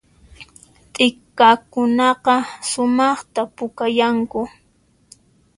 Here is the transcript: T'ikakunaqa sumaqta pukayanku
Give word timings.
T'ikakunaqa 0.93 2.35
sumaqta 2.69 3.41
pukayanku 3.55 4.39